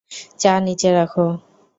[0.39, 1.13] চা নিচে রাখ।